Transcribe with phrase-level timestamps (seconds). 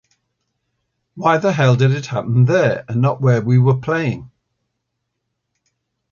[1.13, 4.31] Why the hell did it happen there and not where we were playing?